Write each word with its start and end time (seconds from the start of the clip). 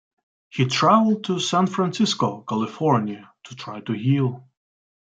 He 0.49 0.65
traveled 0.65 1.25
to 1.25 1.39
San 1.39 1.67
Francisco, 1.67 2.43
California 2.49 3.31
to 3.43 3.55
try 3.55 3.81
to 3.81 3.93
heal. 3.93 4.43